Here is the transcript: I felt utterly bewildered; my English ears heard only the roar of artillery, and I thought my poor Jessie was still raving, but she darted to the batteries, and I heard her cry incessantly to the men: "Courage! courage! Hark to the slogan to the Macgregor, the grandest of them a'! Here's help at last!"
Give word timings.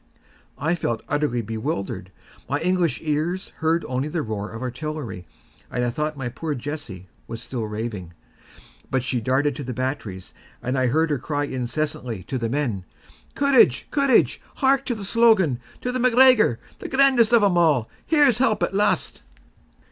I 0.57 0.73
felt 0.73 1.03
utterly 1.07 1.43
bewildered; 1.43 2.11
my 2.49 2.59
English 2.59 2.99
ears 3.03 3.49
heard 3.57 3.85
only 3.87 4.07
the 4.07 4.23
roar 4.23 4.49
of 4.49 4.63
artillery, 4.63 5.27
and 5.69 5.83
I 5.85 5.91
thought 5.91 6.17
my 6.17 6.27
poor 6.27 6.55
Jessie 6.55 7.07
was 7.27 7.39
still 7.39 7.65
raving, 7.65 8.13
but 8.89 9.03
she 9.03 9.21
darted 9.21 9.55
to 9.57 9.63
the 9.63 9.75
batteries, 9.75 10.33
and 10.59 10.75
I 10.75 10.87
heard 10.87 11.11
her 11.11 11.19
cry 11.19 11.43
incessantly 11.43 12.23
to 12.29 12.39
the 12.39 12.49
men: 12.49 12.83
"Courage! 13.35 13.85
courage! 13.91 14.41
Hark 14.55 14.85
to 14.85 14.95
the 14.95 15.05
slogan 15.05 15.59
to 15.81 15.91
the 15.91 15.99
Macgregor, 15.99 16.57
the 16.79 16.89
grandest 16.89 17.31
of 17.31 17.41
them 17.41 17.55
a'! 17.57 17.85
Here's 18.07 18.39
help 18.39 18.63
at 18.63 18.73
last!" 18.73 19.21